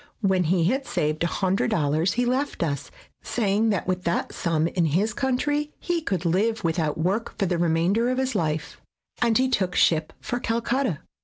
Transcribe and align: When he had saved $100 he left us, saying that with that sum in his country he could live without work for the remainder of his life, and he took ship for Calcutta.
When 0.21 0.45
he 0.45 0.63
had 0.63 0.87
saved 0.87 1.21
$100 1.21 2.13
he 2.13 2.25
left 2.25 2.63
us, 2.63 2.89
saying 3.21 3.69
that 3.69 3.85
with 3.85 4.03
that 4.05 4.33
sum 4.33 4.65
in 4.65 4.85
his 4.85 5.13
country 5.13 5.73
he 5.79 6.01
could 6.01 6.25
live 6.25 6.63
without 6.63 6.97
work 6.97 7.37
for 7.37 7.45
the 7.45 7.59
remainder 7.59 8.09
of 8.09 8.17
his 8.17 8.33
life, 8.33 8.81
and 9.21 9.37
he 9.37 9.47
took 9.47 9.75
ship 9.75 10.11
for 10.19 10.39
Calcutta. 10.39 11.01